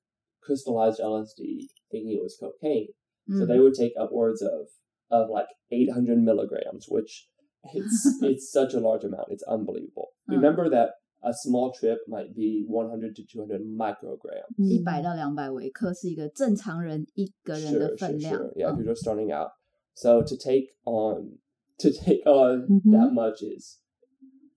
[0.41, 2.87] crystallized LSD thinking it was cocaine.
[3.29, 4.67] So 嗯 they would take upwards of
[5.09, 7.27] of like 800 milligrams, which
[7.73, 9.27] it's it's such a large amount.
[9.29, 10.09] It's unbelievable.
[10.29, 10.35] Mm.
[10.37, 10.89] Remember that
[11.23, 14.47] a small trip might be 100 to 200 micrograms.
[14.57, 18.35] 一百到两百微克是一个正常人一个人的 Sure, 分 sure, 量。
[18.37, 18.53] sure.
[18.55, 19.49] Yeah, if 嗯 you're just starting out.
[19.95, 21.39] So to take on
[21.79, 22.91] to take on Mhm.
[22.91, 23.79] that much is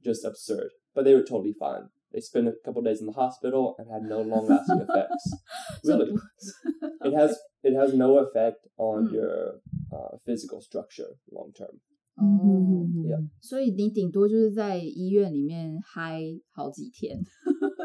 [0.03, 0.71] just absurd.
[0.95, 1.89] But they were totally fine.
[2.13, 5.31] They spent a couple days in the hospital and had no long lasting effects.
[5.85, 9.13] 这 Really, 不 it has it has no effect on Mm.
[9.15, 9.61] your
[9.93, 11.79] uh, physical structure long term.
[12.17, 13.25] 哦， Yeah.
[13.41, 16.21] 所以你顶多就是在医院里面嗨
[16.53, 17.17] 好几天，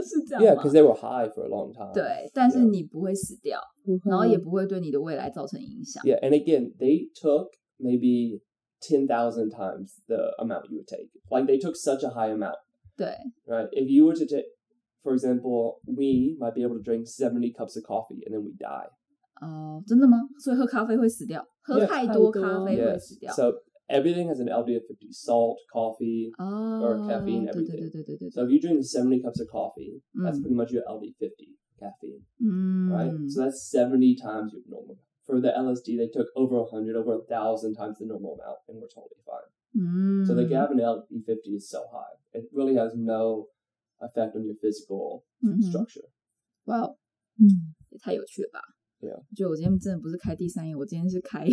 [0.03, 1.93] 是这样 Yeah, 吗 because they were high for a long time.
[1.93, 2.69] 对，但是 Yeah.
[2.71, 6.03] 你不会死掉，不会然后也不会对你的未来造成影响。
[6.03, 8.41] Yeah, and again, they took maybe
[8.81, 11.11] ten thousand times the amount you would take.
[11.29, 12.57] Like they took such a high amount.
[12.99, 13.07] 对，
[13.45, 13.67] right?
[13.71, 14.45] If you were to take,
[15.03, 18.53] for example, we might be able to drink 70 cups of coffee and then we
[18.57, 18.89] die.
[19.41, 20.17] 哦，真的吗？
[20.39, 21.87] 所以喝咖啡会死掉，喝 Yeah.
[21.87, 22.99] 太多太多咖啡会 Yes.
[22.99, 23.33] 死掉。
[23.33, 23.51] So
[23.89, 26.31] everything has an LD of 50 salt, coffee.
[26.37, 27.79] 哦 or caffeine, 对对 everything.
[27.79, 30.41] 对对对对 So 对， if you drink 70 cups of coffee, that's Mm.
[30.41, 33.11] pretty much your LD 50 caffeine, 嗯 right?
[33.29, 34.95] So that's 70 times your normal.
[35.27, 38.79] For the LSD, they took over 100, over a thousand times the normal amount, and
[38.79, 39.49] we're totally fine.
[39.75, 42.15] 嗯 So the gap in LE50 is so high.
[42.33, 43.47] It really has no
[43.99, 46.05] effect on your physical 嗯哼 structure.
[46.65, 46.97] 哇哦，
[47.39, 48.59] 嗯，也太有趣了吧！
[48.99, 49.17] Yeah.
[49.17, 51.45] 我觉得我今天真的不是开第三眼，我今天是开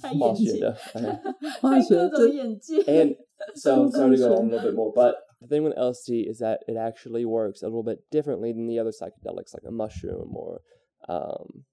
[0.00, 1.22] 开眼化学界，的，哎。
[1.40, 2.82] 开化学各种眼界。
[2.82, 3.16] And
[3.54, 4.42] so, sorry to go Sure.
[4.42, 7.62] on a little bit more, but the thing with LSD is that it actually works
[7.62, 10.60] a little bit differently than the other psychedelics, like a mushroom or,
[11.08, 11.64] um,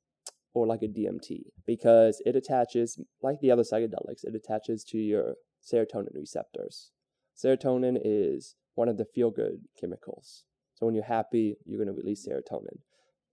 [0.54, 5.36] or like a DMT, because it attaches, like the other psychedelics, it attaches to your
[5.64, 6.92] serotonin receptors.
[7.37, 10.45] Serotonin is one of the feel-good chemicals.
[10.75, 12.79] So when you're happy, you're going to release serotonin.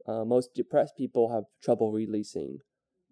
[0.07, 2.59] Uh, most depressed people have trouble releasing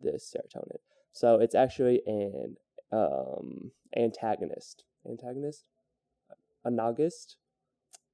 [0.02, 0.80] this serotonin.
[1.12, 2.56] So it's actually an
[2.92, 4.84] um, antagonist.
[5.08, 5.66] Antagonist?
[6.66, 7.36] Anagist?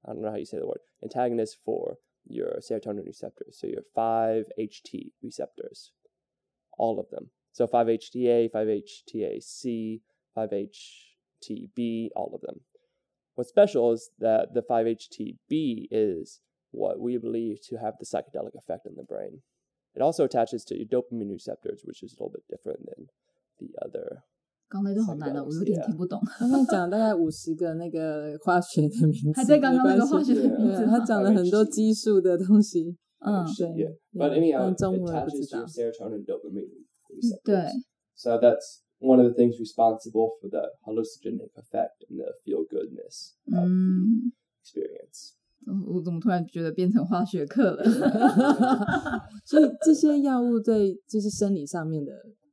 [0.05, 0.79] I don't know how you say the word.
[1.03, 3.57] Antagonist for your serotonin receptors.
[3.59, 5.91] So your 5-HT receptors.
[6.77, 7.29] All of them.
[7.51, 10.01] So 5-HTA, 5-HTAC,
[11.46, 12.60] 5-HTB, all of them.
[13.34, 18.86] What's special is that the 5-HTB is what we believe to have the psychedelic effect
[18.86, 19.42] in the brain.
[19.94, 23.08] It also attaches to your dopamine receptors, which is a little bit different than
[23.58, 24.22] the other.
[24.68, 26.18] 刚才都好难哦，我有点听不懂。
[26.38, 32.96] 刚刚讲大概五十个那个化学的名字，还在刚刚那个化学的的名字他讲了很多基数的东西。
[33.18, 33.94] 嗯，对 Yeah.
[34.14, 36.70] But yeah， anyhow, 但 it 中文我不 attaches 知 to 道 your。serotonin dopamine
[37.10, 37.42] receptors.
[37.44, 37.68] 对，
[38.16, 43.33] So that's one of the things responsible for the hallucinogenic effect and the feel goodness
[43.51, 45.35] of，experience.
[45.85, 47.83] 我怎么突然觉得变成化学课了？
[49.45, 52.11] 所以这些药物对就是生理上面的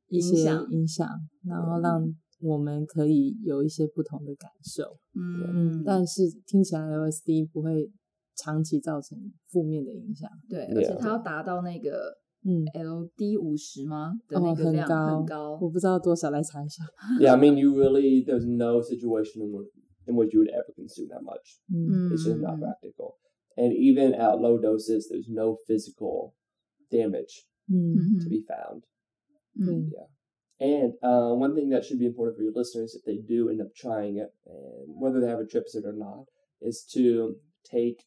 [0.09, 1.07] 一些影响影响，
[1.45, 4.99] 然后让我们可以有一些不同的感受。
[5.13, 7.89] 嗯，但是听起来 LSD 不会
[8.35, 10.29] 长期造成负面的影响。
[10.49, 16.82] 对，而且它要达到那个嗯， LD 五十吗的哦，那个量很高，很高，我不知道多少，来查一下。
[17.20, 19.68] yeah, I mean, you really, there's no situation in which,
[20.06, 21.60] in which you would ever consume that much.
[21.70, 22.60] 嗯 It's just not Mm.
[22.60, 23.16] practical.
[23.56, 26.32] And even at low doses, there's no physical
[26.90, 28.82] damage 嗯嗯 to be found.
[29.58, 29.90] 嗯
[30.62, 33.60] And uh, one thing that should be important for your listeners, if they do end
[33.62, 36.26] up trying it, and whether they have a trip or not,
[36.60, 38.04] is to take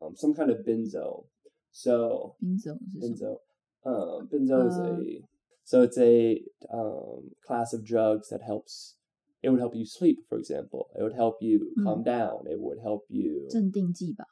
[0.00, 1.26] um, some kind of benzo.
[1.72, 3.14] So 冰走是什么？
[3.16, 3.40] benzo,
[3.84, 4.94] um, benzo is Uh.
[5.00, 5.22] a
[5.64, 6.40] so it's a
[6.72, 8.94] um, class of drugs that helps.
[9.42, 10.86] It would help you sleep, for example.
[10.98, 12.46] It would help you calm down.
[12.50, 13.46] It would help you.
[13.48, 14.24] 镇定剂吧？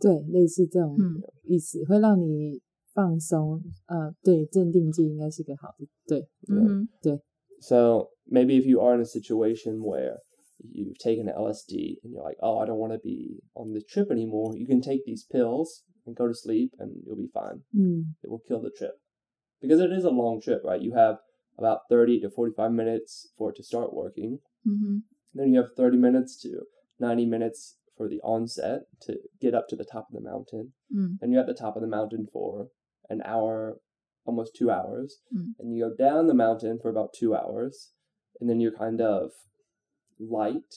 [0.00, 2.60] 对，类似这种嗯意思，会让你
[2.92, 3.62] 放松。
[3.86, 5.86] 呃，对，镇定剂应该是个好的。
[6.06, 7.20] 对，嗯哼
[7.60, 10.16] So maybe if you are in a situation where
[10.62, 14.10] you've taken LSD and you're like, oh, I don't want to be on the trip
[14.10, 17.61] anymore, you can take these pills and go to sleep and you'll be fine.
[17.75, 18.13] Mm.
[18.23, 18.99] It will kill the trip
[19.61, 20.81] because it is a long trip, right?
[20.81, 21.17] You have
[21.57, 24.39] about 30 to 45 minutes for it to start working.
[24.67, 24.97] Mm-hmm.
[25.33, 26.61] Then you have 30 minutes to
[26.99, 30.73] 90 minutes for the onset to get up to the top of the mountain.
[30.95, 31.17] Mm.
[31.21, 32.67] And you're at the top of the mountain for
[33.09, 33.77] an hour,
[34.25, 35.19] almost two hours.
[35.35, 35.53] Mm.
[35.59, 37.91] And you go down the mountain for about two hours.
[38.39, 39.31] And then you're kind of
[40.19, 40.75] light.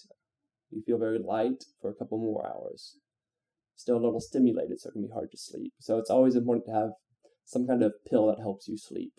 [0.71, 2.97] You feel very light for a couple more hours.
[3.79, 5.73] Still a little stimulated, so it can be hard to sleep.
[5.79, 6.91] So it's always important to have
[7.45, 9.12] some kind of pill that helps you sleep.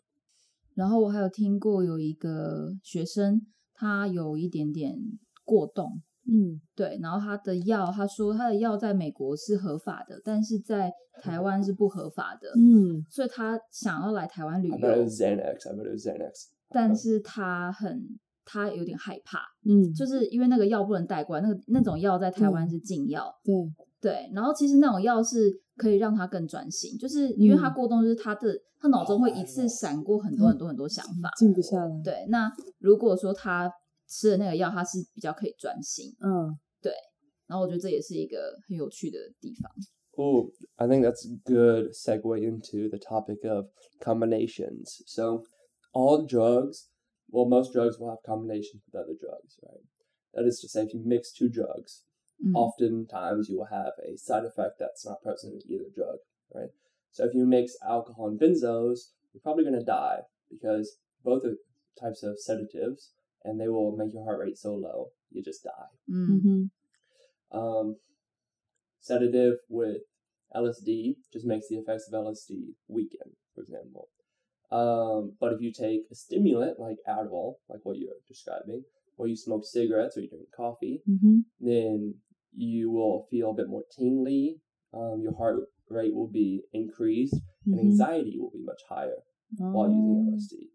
[0.75, 3.41] 然后我还有听过有一个学生，
[3.73, 4.97] 他有一点点
[5.45, 10.91] 过动，嗯对，然后他的药，他说他的药在美国是合法的，但是在
[11.21, 15.69] 台湾是不合法的，嗯所以他想要来台湾旅 I bet it 游，was Xanax.
[15.69, 16.49] I bet it was Xanax.
[16.69, 23.53] 但是他很他有点害怕，嗯，就是因为那个药不能带过来，那个那种药在台湾是禁药，对，
[24.01, 32.01] 对，然后其实那种药是可以让他更专心，就是因为他嗯过动，就是他的他脑中会一次闪过很多很多很多想法，静不下来。
[32.03, 33.71] 对，那如果说他
[34.07, 36.93] 吃的那个药，他是比较可以专心，嗯对
[37.47, 39.71] 然后我觉得这也是一个很有趣的地方。
[40.15, 43.67] Oh, I think that's a good segue into the topic of
[44.01, 45.01] combinations.
[45.07, 45.43] So,
[45.93, 46.89] all drugs,
[47.29, 49.81] well, most drugs will have combinations with other drugs, right?
[50.33, 52.03] That is to say, if you mix two drugs,
[52.45, 52.55] Mm.
[52.55, 56.17] Oftentimes, you will have a side effect that's not present in either drug,
[56.53, 56.69] right?
[57.11, 58.99] So if you mix alcohol and benzos,
[59.33, 61.55] you're probably going to die because both are
[61.99, 63.11] types of sedatives,
[63.43, 65.71] and they will make your heart rate so low you just die.
[66.11, 66.29] Mm.
[66.29, 67.57] Mm-hmm.
[67.57, 67.95] Um,
[68.99, 70.01] sedative with
[70.55, 74.09] LSD just makes the effects of LSD weaken, for example.
[74.71, 78.83] Um, but if you take a stimulant like Adderall, like what you're describing,
[79.17, 81.39] or you smoke cigarettes or you drink coffee, mm-hmm.
[81.59, 82.15] then
[82.52, 84.60] you will feel a bit more tingly.
[84.92, 85.56] Um, your heart
[85.90, 87.34] rate will be increased,
[87.66, 89.22] and 嗯哼 anxiety will be much higher
[89.58, 90.36] while using Oh.
[90.36, 90.70] LSD.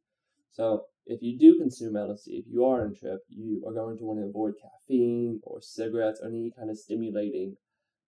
[0.52, 3.98] So if you do consume LSD, if you are on a trip, you are going
[3.98, 7.56] to want to avoid caffeine or cigarettes or any kind of stimulating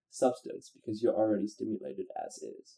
[0.10, 2.78] substance because you're already stimulated as is.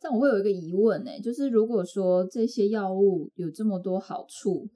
[0.00, 4.68] 但我会有一个疑问呢、就是如果说这些药物有这么多好处，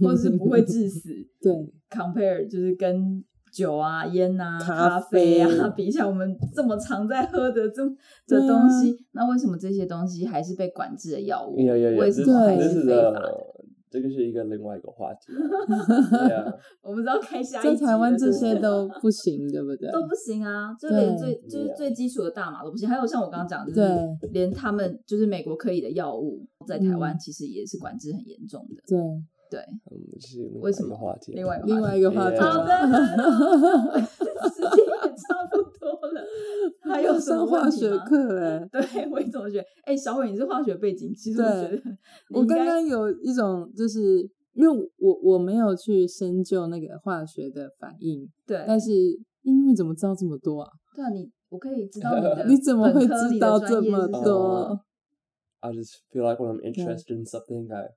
[0.00, 1.10] 或者是不会致死
[1.42, 1.52] 对，
[1.90, 7.87] ，compare 就是跟 酒啊、烟啊、咖咖啡啊啡 比起来，我们这么常在喝的这
[8.25, 13.47] 这 对啊东西，那为什么这些东西还是被管制的药物.为什么还是非法的？
[13.91, 15.33] 这个是一个另外一个话题。
[15.35, 16.55] yeah.
[16.81, 19.91] 我们知道开下一在台湾这些都不行，对不对？
[19.91, 22.87] 都不行啊，就连最就是最基础的大麻都不行。
[22.87, 28.81] 还有像我刚刚讲的，就是连他们就是美国可以的药物，在台湾嗯其实也是管制很严重的。
[28.87, 28.97] 对，
[29.51, 29.59] 对，
[29.91, 31.33] 嗯，这是为什么一个话题。
[31.33, 32.71] 另外一个另外一个话题好的，
[34.49, 36.25] 时间也差不多了。
[36.81, 37.89] 还有什么上化学？
[37.99, 39.65] 课哎、对，我也这么觉得。
[39.83, 41.81] 哎，小伟，你是化学背景，其实我觉得
[42.33, 44.31] 我刚刚有一种就是。
[44.53, 48.91] 因为我我没有去深究那个化学的反应，对，但是
[49.43, 50.69] 因为怎么知道这么多啊？
[50.93, 54.77] 对啊，你我可以知道你的 你怎么会知道这么多
[55.61, 57.91] ？I just feel like when I'm interested in something, I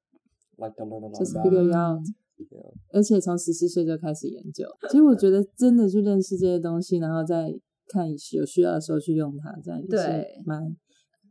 [0.58, 1.70] like learn a lot Just about figure it.
[1.70, 2.72] it out，Yeah.
[2.92, 4.66] 而且从十四岁就开始研究。
[4.90, 7.52] 其实我觉得真的去认识这些东西，然后再
[7.88, 10.76] 看有需要的时候去用它，这样也是对蛮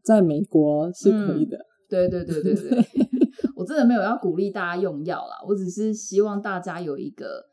[0.03, 1.57] 在美国是可以的。
[1.89, 2.85] 对对对对对，
[3.55, 7.43] 我真的没有要鼓励大家用药啦，我只是希望大家有一个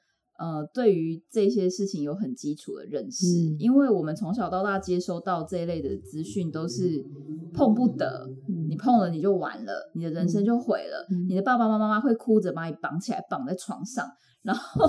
[0.40, 7.04] 呃，对于这些事情有很基础的认识，嗯因为我们从小到大接收到这一类的资讯都是
[7.52, 8.26] 碰不得，
[8.66, 14.10] 你碰了你就完了，你的人生就毁了，嗯你的爸爸妈妈会哭着把你绑起来，绑在床上。
[14.42, 14.86] 然后，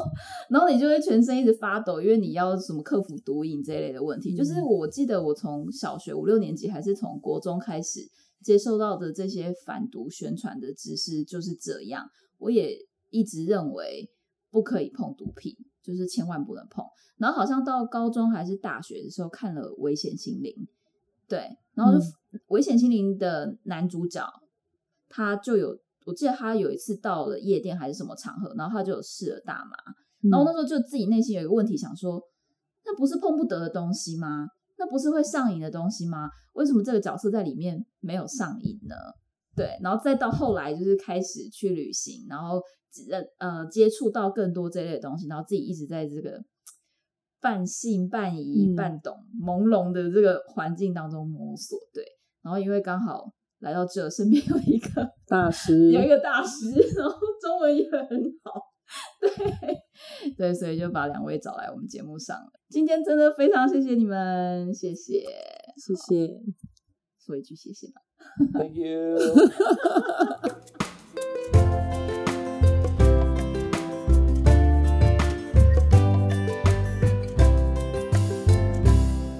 [0.50, 4.34] 然后你就会全身一直发抖，因为你要什么克服毒瘾这一类的问题。
[4.34, 8.00] 就是嗯我记得我从小学五六年级还是从国中开始
[8.42, 12.06] 接受到的这些反毒宣传的知识就是这样。
[12.38, 12.78] 我也
[13.10, 14.10] 一直认为
[14.52, 16.86] 不可以碰毒品，就是千万不能碰。
[17.18, 20.52] 然后好像到高中还是大学的时候看了《危险心灵》，
[21.28, 22.00] 对，然后就
[22.48, 24.28] 《危险心灵》的男主角
[25.08, 29.78] 他就有，我记得他有一次到了夜店还是什么场合，然后他就有试了大麻，
[30.30, 32.22] 然后那时候就自己内心有一个问题，想说，
[32.86, 34.48] 那不是碰不得的东西吗？
[34.78, 36.30] 那不是会上瘾的东西吗？
[36.54, 38.96] 为什么这个角色在里面没有上瘾呢？
[39.56, 42.62] 对，然后再到后来就是开始去旅行，然后
[43.10, 46.42] 呃呃接触到更多这类的东西，然后自己一直在这个
[47.42, 51.78] 半信半疑、嗯半懂、朦胧的这个环境当中摸索。
[51.94, 52.04] 对，
[52.42, 58.00] 然后因为刚好来到这，身边有一个 大师有一个大师，然后中文也很
[58.44, 58.62] 好，
[59.20, 62.52] 对对，所以就把两位找来我们节目上了。
[62.70, 65.24] 今天真的非常谢谢你们，谢谢，
[65.76, 66.42] 谢谢。
[67.20, 68.11] 说一句谢谢吧。
[68.54, 69.18] Thank you.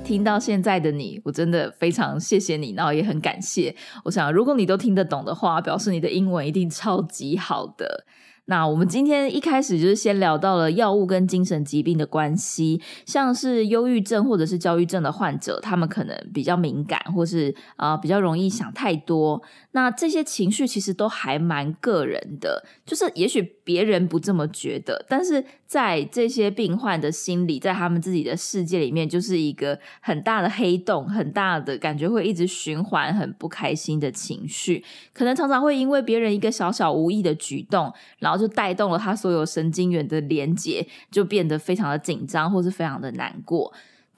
[0.04, 3.74] 听到现在的你，我真的非常谢谢你，然后也很感谢。
[4.04, 8.04] 我想，如果你都听得懂的话，表示你的英文一定超级好的。
[8.46, 19.42] 那我们今天一开始就是先聊到了药物跟精神疾病的关系，像是忧郁症或者是焦虑症的患者，他们可能比较敏感，或是啊、比较容易想太多。
[19.72, 43.72] 那这些情绪其实都还蛮个人的，就是也许别人不这么觉得，但是在这些病患的心里，在他们自己的世界里面，就是一个很大的黑洞，很大的感觉会一直循环，很不开心的情绪，可能常常会因为别人一个小小无意的举动，然后就带动了他所有神经元的连接，就变得非常的紧张，或是非常的难过。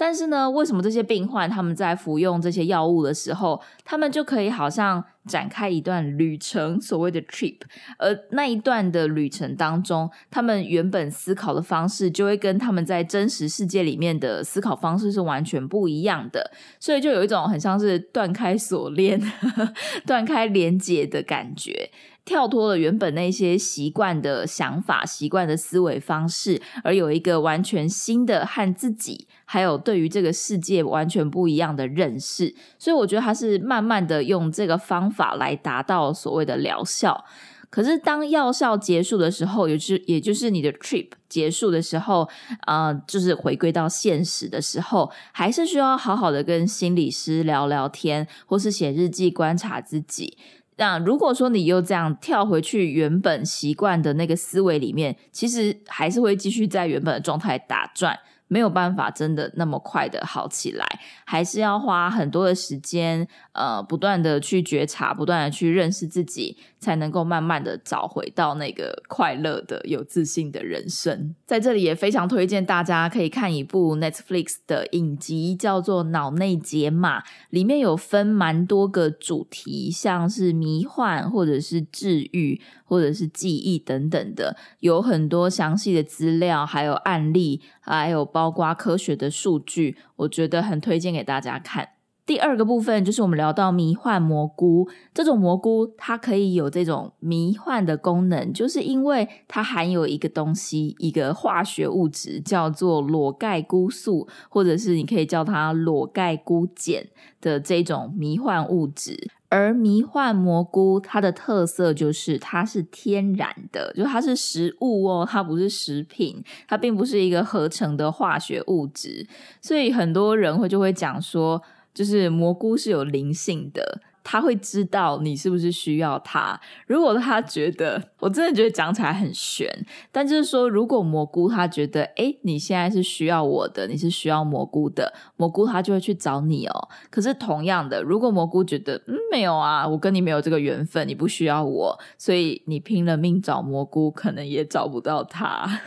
[0.05, 7.55] 但是呢，为什么这些病患他们在服用这些药物的时候，他们就可以好像展开一段旅程，所谓的 trip，
[7.97, 19.21] 而那一段的旅程当中，他们原本思考的方式就会跟他们在真实世界里面的思考方式是完全不一样的，所以就有一种很像是断开锁链、
[20.05, 21.89] 断开连接的感觉。
[22.25, 32.55] 跳脱了原本那些习惯的想法、习惯的思维方式，而有一个完全新的和自己，还有对于这个世界完全不一样的认识。
[32.79, 37.23] 所以我觉得他是慢慢的用这个方法来达到所谓的疗效。
[37.69, 42.27] 可是当药效结束的时候，也就是也就是你的 trip 结束的时候，
[42.65, 50.35] 呃，就是回归到现实的时候，还是需要好好的跟心理师聊聊天，或是写日记观察自己。
[50.77, 58.17] 那如果说你又这样跳回去原本习惯的那个思维里面，其实还是会继续在原本的状态打转，
[58.53, 60.85] 没有办法真的那么快的好起来，
[61.25, 71.33] 还是要花很多的时间，呃，不断的去觉察，不断的去认识自己，才能够慢慢的找回到那个快乐的、有自信的人生。
[71.47, 91.89] 在这里也非常推荐大家可以看一部 Netflix 的影集，叫做《脑内解码》，里面有分蛮多个主题，像是迷幻，或者是治愈，或者是记忆等等的，有很多详细的资料，还有案例，还有包括科学的数据，我觉得很推荐给大家看。
[92.25, 107.05] 第二个部分就是我们聊到迷幻蘑菇，这种蘑菇它可以有这种迷幻的功能，就是因为它含有一个东西，一个化学物质叫做裸盖菇素，或者是你可以叫它裸盖菇碱
[107.41, 109.27] 的这种迷幻物质。
[109.53, 119.27] 而迷幻蘑菇它的特色就是它是天然的，就它是食物哦，它不是食品，它并不是一个合成的化学物质，
[119.61, 121.61] 所以很多人会就会讲说。
[121.93, 126.59] 就是蘑菇是有灵性的，他会知道你是不是需要他。
[126.87, 129.67] 如果他觉得，我真的觉得讲起来很玄，
[130.11, 136.89] 但就是说，如果蘑菇他觉得，哎，你现在是需要我的，你是需要蘑菇的，蘑菇他就会去找你哦。
[137.09, 145.81] 可是同样的，如果蘑菇觉得，嗯，没有啊，我跟你没有这个缘分，你不需要我，所以你拼了命找蘑菇，可能也找不到他。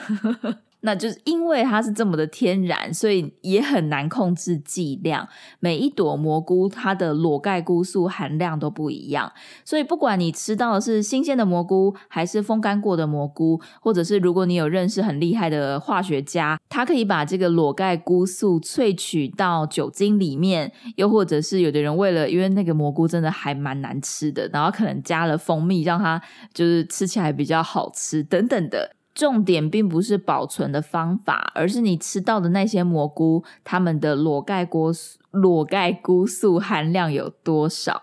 [0.81, 5.29] 那就是因为它是这么的天然，所以也很难控制剂量。
[5.59, 9.33] 每一朵蘑菇它的裸盖菇素含量都不一样，
[9.65, 26.21] 所以不管你吃到的是新鲜的蘑菇，还是风干过的蘑菇，或者是如果你有认识很厉害的化学家，他可以把这个裸盖菇素萃取到酒精里面，又或者是有的人为了因为那个蘑菇真的还蛮难吃的，然后可能加了蜂蜜，让它
[26.53, 28.96] 就是吃起来比较好吃等等的。
[29.17, 34.93] 重点并不是保存的方法，而是你吃到的那些蘑菇，它们的裸盖菇
[35.31, 38.03] 裸盖菇素含量有多少？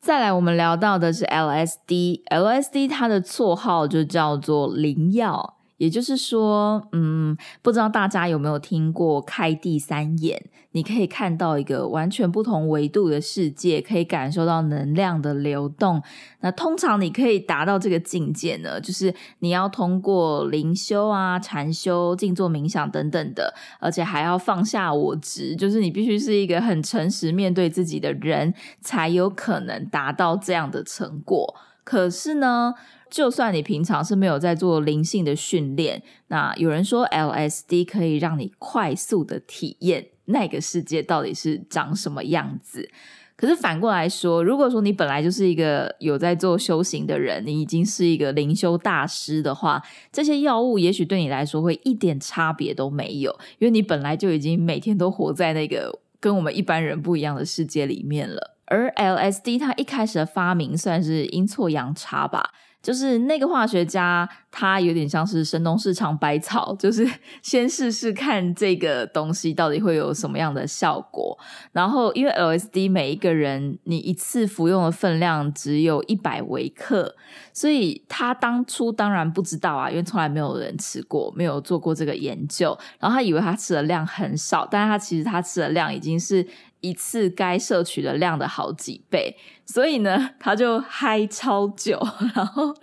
[0.00, 5.53] 再来，我们聊到的是 LSD，LSD 它的绰号就叫做灵药。
[5.76, 10.50] 也就是说，嗯，不知道大家有没有听过开第三眼？
[10.72, 16.02] 你可以看到一个完全不同维度的世界，可以感受到能量的流动。
[16.40, 31.54] 那通常你可以达到这个境界呢，就是你要通过灵修啊、禅修、静坐冥想等等的，而且还要放下我执，就是你必须是一个很诚实面对自己的人，才有可能达到这样的成果。
[31.84, 32.74] 可是呢？
[33.10, 42.90] 就算你平常是没有在做灵性的训练，那有人说 LSD 可以让你快速的体验那个世界到底是长什么样子。
[43.36, 49.80] 可是反过来说，如果说你本来就是一个有在做修行的人，你已经是一个灵修大师的话，
[50.10, 53.30] 这些药物也许对你来说会一点差别都没有，
[53.60, 58.53] 因为你本来就已经每天都活在那个跟我们一般人不一样的世界里面了。
[58.66, 62.50] 而 LSD 它一开始的发明算是阴错阳差吧。
[62.82, 67.08] 就是那个化学家，他有点像是神农市场百草， 就是
[67.40, 71.38] 先试试看这个东西到底会有什么样的效果。
[71.72, 77.16] 然后，因为 LSD 每一个人你一次服用的分量只有一百微克，
[77.54, 82.76] 所以他当初当然不知道啊，因为从来没有人吃过，没有做过这个研究。
[83.00, 86.46] 然后他以为他吃的量很少，但是他其实他吃的量已经是。
[86.84, 91.98] 一次该摄取的量的好几倍，所以呢， 他就嗨超久，
[92.36, 92.74] 然后，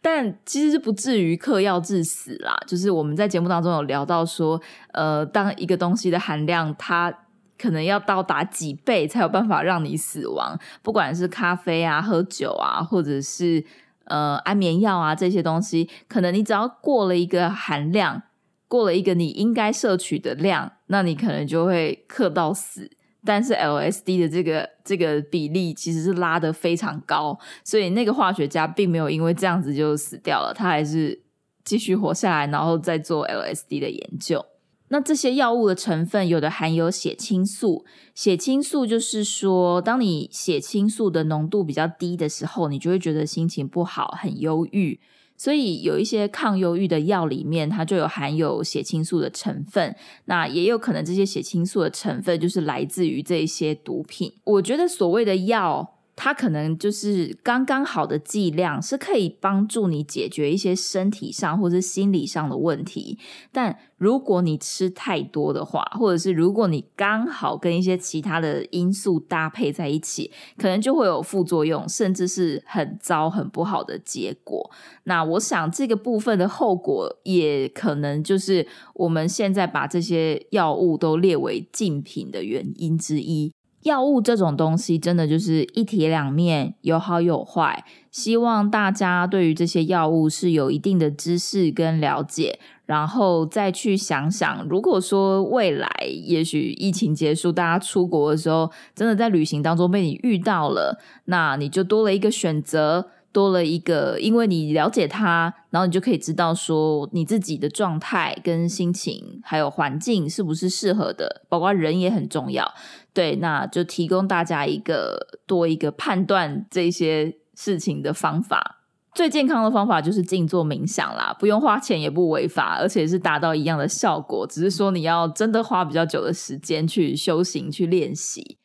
[0.00, 2.56] 但其实是不至于嗑药致死啦。
[2.64, 4.60] 就是我们在节目当中有聊到说，
[4.92, 7.12] 呃，当一个东西的含量，它
[7.58, 10.56] 可能要到达几倍才有办法让你死亡。
[10.80, 13.64] 不管是咖啡啊、喝酒啊，或者是
[14.04, 18.22] 呃安眠药啊这些东西，可能你只要过了一个含量，
[18.68, 22.88] 过了一个你应该摄取的量，那你可能就会嗑到死。
[23.24, 31.22] 但是 LSD 的这个这个比例其实是拉的非常高，所以那个化学家并没有因为这样子就死掉了，他还是
[31.64, 34.44] 继续活下来，然后再做 LSD 的研究。
[34.88, 44.98] 那这些药物的成分有的含有血清素，血清素就是说，当你血清素的浓度比较低的时候，你就会觉得心情不好，很忧郁。
[45.40, 49.96] 所以有一些抗忧郁的药里面，它就有含有血清素的成分。
[50.26, 54.34] 那也有可能这些血清素的成分就是来自于这些毒品。
[54.44, 55.96] 我觉得所谓的药。
[56.16, 63.18] 它可能就是刚刚好的剂量，是可以帮助你解决一些身体上或者心理上的问题。
[63.50, 74.70] 但如果你吃太多的话，或者是如果你刚好跟一些其他的因素搭配在一起，可能就会有副作用，甚至是很糟、很不好的结果。
[75.04, 83.52] 那我想这个部分的后果，也可能就是我们现在把这些药物都列为禁品的原因之一。
[83.82, 87.84] 药物这种东西，真的就是一体两面，有好有坏。
[88.10, 95.88] 希望大家对于这些药物是有一定的知识跟了解，然后再去想想，如果说未来
[96.24, 103.10] 也许疫情结束，大家出国的时候，真的在旅行当中被你遇到了，那你就多了一个选择。
[103.32, 112.68] 多了一个，因为你了解他，然后你就可以知道说你自己的状态、跟心情，还有环境是不是适合的，包括人也很重要。
[113.12, 118.76] 对，那就提供大家一个多一个判断这些事情的方法。
[119.12, 128.59] 最健康的方法就是静坐冥想啦，不用花钱也不违法，而且是达到一样的效果，只是说你要真的花比较久的时间去修行、去练习。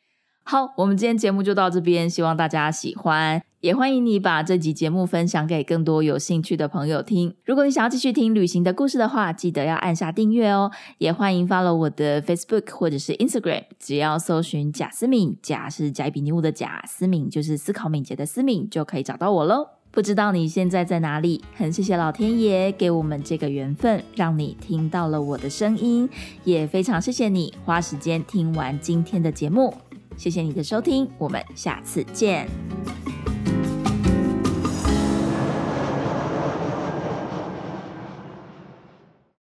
[0.48, 7.34] 好，我们今天节目就到这边，希望大家喜欢，也欢迎你把这集节目分享给更多有兴趣的朋友听。
[7.44, 10.70] 如果你想要继续听旅行的故事的话，记得要按下订阅哦。
[10.98, 19.70] 也欢迎 follow 我的 Facebook 或者是 Instagram，只要搜寻贾思敏，贾是甲比尼物的贾，思敏就是思考敏捷的思敏，就可以找到我喽。
[19.90, 21.42] 不知道你现在在哪里？
[21.56, 26.08] 很谢谢老天爷给我们这个缘分，让你听到了我的声音，
[26.44, 29.74] 也非常谢谢你花时间听完今天的节目。
[30.16, 32.48] 谢谢你的收听我们下次见。